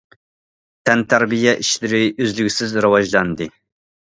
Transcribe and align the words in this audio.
تەنتەربىيە 0.89 1.53
ئىشلىرى 1.65 2.01
ئۈزلۈكسىز 2.25 2.75
راۋاجلاندى. 2.89 3.51